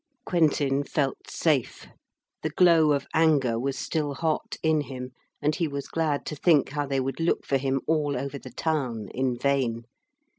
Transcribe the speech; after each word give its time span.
Quentin 0.25 0.83
felt 0.83 1.29
safe. 1.29 1.85
The 2.41 2.49
glow 2.49 2.91
of 2.91 3.05
anger 3.13 3.59
was 3.59 3.77
still 3.77 4.15
hot 4.15 4.57
in 4.63 4.81
him, 4.81 5.11
and 5.43 5.53
he 5.55 5.67
was 5.67 5.87
glad 5.87 6.25
to 6.25 6.35
think 6.35 6.69
how 6.69 6.87
they 6.87 6.99
would 6.99 7.19
look 7.19 7.45
for 7.45 7.57
him 7.57 7.81
all 7.85 8.17
over 8.17 8.39
the 8.39 8.49
town, 8.49 9.09
in 9.11 9.37
vain. 9.37 9.83